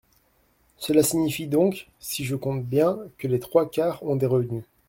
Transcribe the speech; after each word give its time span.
Cela 0.79 1.03
signifie 1.03 1.45
donc, 1.45 1.87
si 1.99 2.25
je 2.25 2.35
compte 2.35 2.65
bien, 2.65 2.97
que 3.19 3.27
les 3.27 3.39
trois 3.39 3.69
quarts 3.69 4.01
ont 4.01 4.15
des 4.15 4.25
revenus. 4.25 4.63